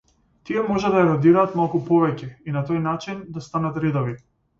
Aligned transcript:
Тие 0.49 0.61
може 0.69 0.89
да 0.93 1.01
еродираат 1.01 1.53
малку 1.59 1.81
повеќе 1.89 2.29
и, 2.29 2.55
на 2.55 2.65
тој 2.71 2.81
начин, 2.87 3.21
да 3.37 3.45
станат 3.49 3.79
ридови. 3.85 4.17